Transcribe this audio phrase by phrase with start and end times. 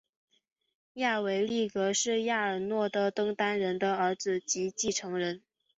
[0.93, 5.43] 亚维力格是亚尔诺的登丹人的儿子及继承人。